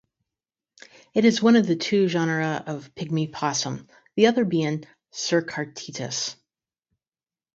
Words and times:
It 1.13 1.25
is 1.25 1.43
one 1.43 1.55
of 1.55 1.67
two 1.77 2.07
genera 2.07 2.63
of 2.65 2.89
pygmy 2.95 3.31
possum, 3.31 3.87
the 4.15 4.25
other 4.25 4.45
being 4.45 4.83
"Cercartetus". 5.13 6.37